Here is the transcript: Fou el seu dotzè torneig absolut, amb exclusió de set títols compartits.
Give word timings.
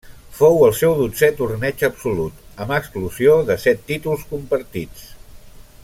Fou 0.35 0.55
el 0.67 0.71
seu 0.77 0.93
dotzè 1.01 1.27
torneig 1.41 1.83
absolut, 1.89 2.39
amb 2.65 2.73
exclusió 2.79 3.37
de 3.51 3.59
set 3.67 3.85
títols 3.93 4.25
compartits. 4.33 5.07